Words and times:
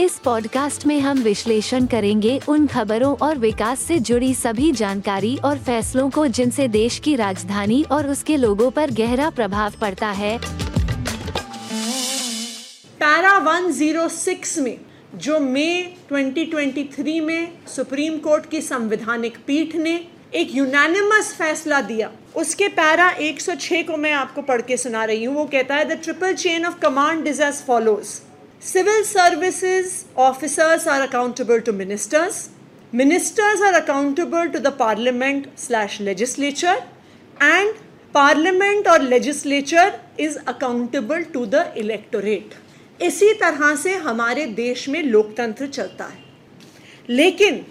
इस 0.00 0.18
पॉडकास्ट 0.18 0.86
में 0.86 1.00
हम 1.00 1.18
विश्लेषण 1.18 1.86
करेंगे 1.86 2.40
उन 2.48 2.66
खबरों 2.66 3.16
और 3.16 3.38
विकास 3.38 3.80
से 3.80 3.98
जुड़ी 3.98 4.34
सभी 4.34 4.72
जानकारी 4.72 5.36
और 5.36 5.58
फैसलों 5.58 6.10
को 6.10 6.26
जिनसे 6.26 6.68
देश 6.68 6.98
की 6.98 7.16
राजधानी 7.16 7.82
और 7.82 8.08
उसके 8.08 8.36
लोगों 8.36 8.70
पर 8.70 8.90
गहरा 8.90 9.30
प्रभाव 9.30 9.72
पड़ता 9.80 10.10
है। 10.10 10.38
पैरा 13.00 13.32
106 13.38 14.58
में, 14.58 14.78
जो 15.14 15.40
मई 15.40 15.96
2023 16.12 17.20
में 17.20 17.52
सुप्रीम 17.66 18.18
कोर्ट 18.18 18.50
की 18.50 18.60
संवैधानिक 18.60 19.38
पीठ 19.46 19.76
ने 19.76 20.06
एक 20.34 20.54
यूनानिमस 20.54 21.34
फैसला 21.34 21.80
दिया। 21.80 22.10
उसके 22.36 22.68
पैरा 22.68 23.10
106 23.10 23.82
को 23.82 23.96
मैं 23.96 24.12
आपको 24.12 24.42
पढ़ 24.42 24.62
के 24.62 24.76
सुना 24.76 25.04
रही 25.04 25.24
हूँ। 25.24 25.36
वो 25.36 25.44
कहता 25.44 25.74
है 25.74 25.84
the 25.84 25.92
triple 25.92 26.34
chain 26.34 26.66
of 26.66 26.78
command 26.78 27.26
is 27.26 27.42
as 27.42 27.54
follows 27.54 28.25
Civil 28.60 29.04
services 29.04 30.06
officers 30.16 30.86
are 30.86 31.02
accountable 31.02 31.60
to 31.60 31.72
ministers. 31.72 32.48
Ministers 32.90 33.60
are 33.60 33.74
accountable 33.74 34.50
to 34.50 34.58
the 34.58 34.72
parliament 34.72 35.46
slash 35.56 36.00
legislature 36.00 36.76
and 37.38 37.74
parliament 38.14 38.86
or 38.88 38.98
legislature 38.98 40.00
is 40.16 40.38
accountable 40.46 41.22
to 41.32 41.46
the 41.46 41.64
electorate. 41.78 42.56
इसी 43.02 43.32
तरह 43.40 43.74
से 43.76 43.94
हमारे 44.04 44.46
देश 44.56 44.88
में 44.88 45.02
लोकतंत्र 45.02 45.66
चलता 45.66 46.04
है 46.04 46.24
लेकिन 47.10 47.64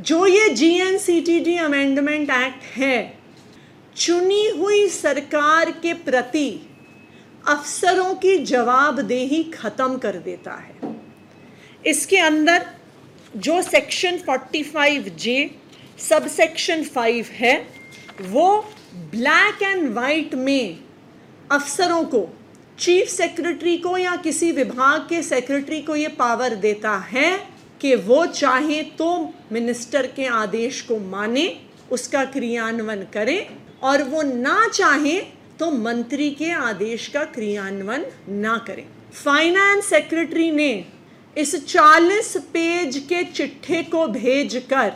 जो 0.00 0.26
ये 0.26 0.48
G 0.54 0.70
N 0.80 0.98
C 0.98 1.20
T 1.20 1.38
D 1.44 1.56
amendment 1.58 2.30
act 2.30 2.62
है 2.76 2.96
चुनी 3.96 4.46
हुई 4.58 4.88
सरकार 4.88 5.70
के 5.82 5.92
प्रति 6.06 6.48
अफसरों 7.48 8.14
की 8.14 8.36
जवाबदेही 8.44 9.42
ख़त्म 9.44 9.96
कर 9.98 10.16
देता 10.18 10.52
है। 10.52 10.94
इसके 11.86 12.18
अंदर 12.18 12.66
जो 13.36 13.60
सेक्शन 13.62 14.18
45 14.20 15.08
जे 15.16 15.38
सब 16.00 16.26
सेक्शन 16.28 16.82
5 16.86 17.30
है, 17.32 17.56
वो 18.22 18.64
ब्लैक 19.10 19.62
एंड 19.62 19.92
वाइट 19.94 20.34
में 20.34 20.78
अफसरों 21.52 22.02
को 22.04 22.28
चीफ 22.78 23.08
सेक्रेटरी 23.08 23.76
को 23.76 23.96
या 23.98 24.16
किसी 24.16 24.50
विभाग 24.52 25.06
के 25.08 25.22
सेक्रेटरी 25.22 25.80
को 25.82 25.96
ये 25.96 26.08
पावर 26.18 26.54
देता 26.56 26.96
है 27.10 27.30
कि 27.80 27.94
वो 27.94 28.24
चाहे 28.26 28.82
तो 28.98 29.08
मिनिस्टर 29.52 30.06
के 30.06 30.26
आदेश 30.26 30.80
को 30.82 30.98
माने, 31.00 31.46
उसका 31.90 32.24
क्रियान्वयन 32.26 33.06
करें 33.14 33.46
और 33.82 34.02
वो 34.02 34.22
ना 34.22 34.68
चाहे 34.68 35.20
तो 35.60 35.70
मंत्री 35.70 36.30
के 36.30 36.50
आदेश 36.50 37.06
का 37.08 37.24
क्रियान्वयन 37.24 38.04
ना 38.28 38.56
करें। 38.58 38.84
फाइनेंस 39.12 39.84
सेक्रेटरी 39.84 40.50
ने 40.50 40.84
इस 41.36 41.54
40 41.66 42.36
पेज 42.36 42.98
के 42.98 43.22
चिट्ठे 43.24 43.82
को 43.82 44.06
भेजकर 44.06 44.92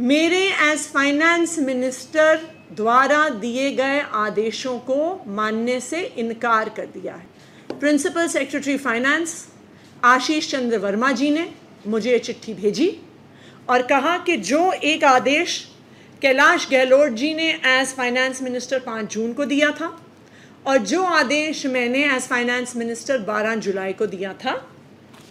मेरे 0.00 0.42
एज 0.62 0.78
फाइनेंस 0.78 1.58
मिनिस्टर 1.58 2.40
द्वारा 2.72 3.28
दिए 3.28 3.70
गए 3.70 4.00
आदेशों 4.00 4.78
को 4.78 5.24
मानने 5.26 5.80
से 5.80 6.02
इनकार 6.18 6.68
कर 6.68 6.86
दिया 6.86 7.14
है। 7.14 7.78
Principal 7.80 8.28
secretary 8.28 8.76
finance 8.76 9.46
Ashish 10.04 10.50
Chandra 10.50 10.78
Verma 10.78 11.12
ji 11.12 11.30
ने 11.30 11.50
मुझे 11.86 12.18
चिट्ठी 12.18 12.54
भेजी 12.54 12.96
और 13.68 13.82
कहा 13.82 14.16
कि 14.18 14.36
जो 14.36 14.72
एक 14.72 15.04
आदेश 15.04 15.73
कैलाश 16.24 16.66
गहलोत 16.70 17.12
जी 17.12 17.32
ने 17.34 17.48
एज 17.66 17.88
फाइनेंस 17.94 18.40
मिनिस्टर 18.42 18.78
पाँच 18.80 19.12
जून 19.14 19.32
को 19.32 19.44
दिया 19.44 19.70
था 19.70 19.86
और 20.66 20.76
जो 20.90 21.02
आदेश 21.04 21.64
मैंने 21.66 22.04
एज 22.04 22.28
फाइनेंस 22.28 22.74
मिनिस्टर 22.76 23.18
बारह 23.22 23.54
जुलाई 23.56 23.92
को 23.92 24.06
दिया 24.06 24.32
था, 24.34 24.54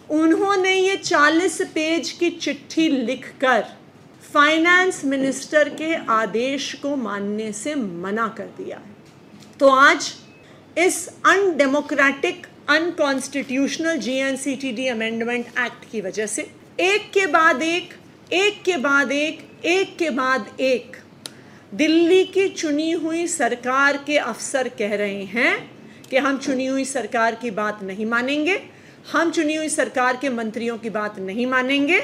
उन्होंने 0.10 0.74
ये 0.74 0.96
चालीस 0.98 1.62
पेज 1.74 2.12
की 2.12 2.30
चिट्ठी 2.30 2.88
लिखकर 2.90 3.64
फाइनेंस 4.34 5.04
मिनिस्टर 5.06 5.70
के 5.72 5.94
आदेश 6.14 6.74
को 6.74 6.96
मानने 6.96 7.52
से 7.54 7.74
मना 7.76 8.28
कर 8.38 8.50
दिया 8.58 8.78
है। 8.78 8.96
तो 9.60 9.70
आज 9.70 10.12
इस 10.78 11.08
undemocratic 11.26 12.46
unconstitutional 12.70 13.98
GNCTD 13.98 14.88
amendment 14.88 15.46
act 15.60 15.90
की 15.92 16.02
वजह 16.02 16.26
से, 16.28 16.50
एक 16.80 17.12
के 17.14 17.26
बाद 17.28 17.64
एक 17.64 17.94
एक 18.34 18.62
के 18.66 18.78
बाद 18.78 19.12
एक 19.12 19.42
एक 19.66 19.96
के 19.98 20.10
बाद 20.10 20.48
एक। 20.60 20.96
दिल्ली 21.74 22.24
की 22.26 22.48
चुनी 22.50 22.92
हुई 22.94 23.26
सरकार 23.28 23.98
के 23.98 24.18
अफसर 24.18 24.68
कह 24.70 24.96
रहे 24.96 25.24
हैं 25.26 25.56
कि 26.10 26.18
हम 26.18 26.38
चुनी 26.38 26.66
हुई 26.66 26.86
सरकार 26.86 27.36
की 27.36 27.52
बात 27.52 27.84
नहीं 27.84 28.06
मानेंगे, 28.06 28.60
हम 29.12 29.32
चुनी 29.32 29.56
हुई 29.56 29.70
सरकार 29.70 30.18
के 30.18 30.30
मंत्रियों 30.30 30.78
की 30.78 30.90
बात 30.90 31.20
नहीं 31.20 31.46
मानेंगे 31.48 32.02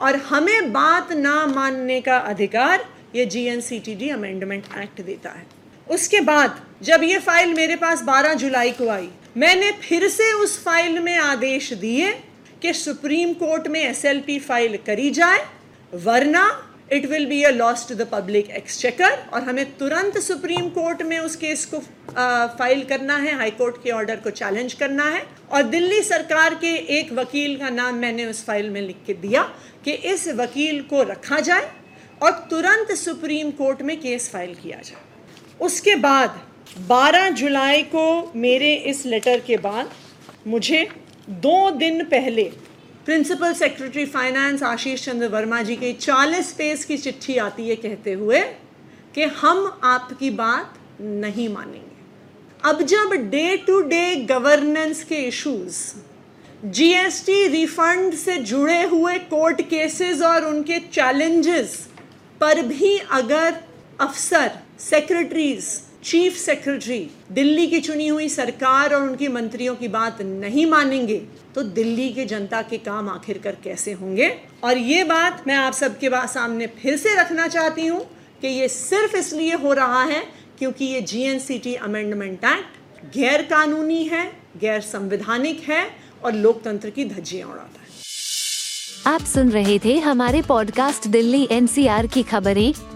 और 0.00 0.16
हमें 0.24 0.72
बात 0.72 1.12
ना 1.12 1.46
मानने 1.46 2.00
का 2.00 2.16
अधिकार 2.18 2.86
ये 3.16 3.26
जीएनसीटीडी 3.26 4.08
अमेंडमेंट 4.10 4.64
एक्ट 4.78 5.00
देता 5.02 5.30
है। 5.30 5.46
उसके 5.86 6.20
बाद 6.22 6.60
जब 6.82 7.02
ये 7.02 7.18
फ़ाइल 7.20 7.54
मेरे 7.54 7.76
पास 7.76 8.02
12 8.04 8.34
जुलाई 8.34 8.70
को 8.72 8.88
आई, 8.88 9.08
मैंने 9.36 9.70
फिर 9.80 10.08
से 10.08 10.32
उस 10.34 10.62
फ़ाइल 10.64 10.98
में 10.98 11.16
आदेश 11.16 11.72
दिए 11.74 12.12
कि 12.62 12.72
सुप्रीम 12.74 13.32
कोर्ट 13.34 13.68
में 13.68 13.80
एसएलपी 13.80 14.38
फ़ाइल 14.40 14.78
करी 14.86 15.10
जाए, 15.10 15.44
वरना 15.92 16.65
it 16.92 17.06
will 17.06 17.24
be 17.26 17.42
a 17.42 17.50
loss 17.50 17.88
to 17.88 17.94
the 17.94 18.06
public 18.12 18.50
exchequer 18.50 19.12
और 19.34 19.42
हमें 19.42 19.64
तुरंत 19.78 20.18
सुप्रीम 20.18 20.68
कोर्ट 20.70 21.02
में 21.02 21.18
उस 21.18 21.36
केस 21.36 21.64
को 21.64 21.78
फ़ाइल 22.58 22.82
करना 22.84 23.16
है 23.16 23.34
हाई 23.34 23.50
कोर्ट 23.50 23.82
के 23.82 23.90
ऑर्डर 23.90 24.16
को 24.16 24.30
चैलेंज 24.32 24.74
करना 24.74 25.04
है 25.04 25.22
और 25.52 25.62
दिल्ली 25.62 26.02
सरकार 26.02 26.54
के 26.54 26.74
एक 26.98 27.12
वकील 27.12 27.56
का 27.56 27.70
नाम 27.70 27.94
मैंने 27.94 28.26
उस 28.26 28.44
फ़ाइल 28.44 28.70
में 28.70 28.80
लिख 28.80 28.96
के 29.06 29.14
दिया 29.14 29.42
कि 29.84 29.92
इस 30.12 30.28
वकील 30.36 30.80
को 30.82 31.02
रखा 31.02 31.40
जाए 31.40 31.70
और 32.22 32.30
तुरंत 32.50 32.92
सुप्रीम 32.96 33.50
कोर्ट 33.50 33.82
में 33.82 33.96
केस 34.00 34.30
फ़ाइल 34.30 34.54
किया 34.54 34.80
जाए। 34.84 35.04
उसके 35.60 35.94
बाद 35.96 36.40
12 36.88 37.28
जुलाई 37.32 37.82
को 37.94 38.32
मेरे 38.36 38.74
इस 38.86 39.04
लेटर 39.06 39.40
के 39.40 39.56
बाद 39.56 39.90
मुझे 40.46 40.86
दो 41.42 41.70
दिन 41.76 42.04
पहले 42.04 42.50
principal 43.06 43.52
secretary 43.54 44.04
finance 44.06 44.62
Ashish 44.62 45.04
Chandra 45.04 45.28
Verma 45.28 45.62
ji 45.62 45.76
की 45.76 45.92
40 45.94 46.46
पेज 46.52 46.84
की 46.84 46.96
चिट्ठी 46.96 47.36
आती 47.36 47.68
है 47.68 47.76
कहते 47.76 48.12
हुए 48.12 48.40
कि 49.14 49.24
हम 49.24 49.80
आपकी 49.84 50.30
बात 50.30 50.74
नहीं 51.00 51.48
मानेंगे। 51.48 51.94
अब 52.64 52.82
जब 52.82 53.12
डे 53.30 53.56
टू 53.56 53.80
डे 53.80 54.16
गवर्नेंस 54.16 55.04
के 55.04 55.14
इश्यूज़ 55.14 55.78
जीएसटी 56.64 57.46
रिफंड 57.48 58.14
से 58.14 58.36
जुड़े 58.36 58.82
हुए 58.82 59.18
कोर्ट 59.18 59.62
केसेस 59.62 60.22
और 60.22 60.44
उनके 60.44 60.78
चैलेंजेस 60.78 61.88
पर 62.40 62.62
भी 62.62 62.98
अगर 62.98 63.54
अफसर 64.00 64.50
सेक्रेटरीज 64.80 65.64
चीफ 66.04 66.36
सेक्रेटरी 66.36 67.10
दिल्ली 67.32 67.66
की 67.66 67.80
चुनी 67.80 68.08
हुई 68.08 68.28
सरकार 68.28 68.94
और 68.94 69.02
उनकी 69.02 69.28
मंत्रियों 69.28 69.74
की 69.76 69.88
बात 69.88 70.22
नहीं 70.22 70.66
मानेंगे 70.66 71.16
तो 71.54 71.62
दिल्ली 71.62 72.08
के 72.08 72.24
जनता 72.24 72.62
के 72.62 72.78
काम 72.78 73.08
आखिरकार 73.08 73.56
कैसे 73.64 73.92
होंगे? 73.92 74.28
और 74.64 74.78
ये 74.78 75.04
बात 75.04 75.44
मैं 75.46 75.54
आप 75.54 75.72
सबके 75.72 76.10
सामने 76.26 76.66
फिर 76.66 76.96
से 76.96 77.14
रखना 77.14 77.48
चाहती 77.48 77.86
हूँ 77.86 78.00
कि 78.40 78.48
ये 78.48 78.68
सिर्फ़ 78.68 79.16
इसलिए 79.16 79.54
हो 79.54 79.72
रहा 79.72 80.02
है 80.04 80.22
क्योंकि 80.58 80.84
ये 80.84 81.00
जीएनसीटी 81.00 81.74
अमेंडमेंट 81.74 82.44
एक्ट 82.44 83.14
गैर 83.16 83.42
कानूनी 83.42 84.02
है 84.04 84.26
गैर 84.60 84.80
संवैधानिक 84.80 85.60
है 85.68 85.90
और 86.24 86.32
लोकतंत्र 86.32 86.90
की 86.90 87.04
धज्जियाँ 87.04 87.48
उड़ाता 87.48 87.80
है। 87.80 87.86
आप 89.14 89.20
सुन 89.20 89.50
रहे 89.50 89.78
थे 89.78 89.98
हमारे 89.98 90.42
पॉडकास्ट 90.42 91.06
दिल्ली 91.08 91.48
एनसीआर 91.50 92.06
की 92.06 92.22
खबरें। 92.22 92.95